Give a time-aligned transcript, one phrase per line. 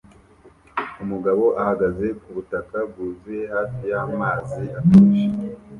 [1.03, 5.23] Umugabo ahagaze ku butaka bwuzuye hafi y'amazi atuje